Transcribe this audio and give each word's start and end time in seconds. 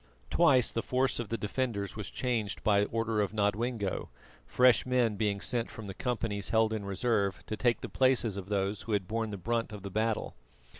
Twice 0.31 0.71
the 0.71 0.81
force 0.81 1.19
of 1.19 1.29
the 1.29 1.37
defenders 1.37 1.95
was 1.95 2.09
changed 2.09 2.63
by 2.63 2.85
order 2.85 3.21
of 3.21 3.33
Nodwengo, 3.33 4.09
fresh 4.47 4.83
men 4.83 5.15
being 5.15 5.39
sent 5.39 5.69
from 5.69 5.85
the 5.85 5.93
companies 5.93 6.49
held 6.49 6.73
in 6.73 6.83
reserve 6.85 7.43
to 7.45 7.55
take 7.55 7.81
the 7.81 7.87
places 7.87 8.35
of 8.35 8.49
those 8.49 8.81
who 8.81 8.93
had 8.93 9.07
borne 9.07 9.29
the 9.29 9.37
brunt 9.37 9.71
of 9.71 9.83
the 9.83 9.91
battle. 9.91 10.33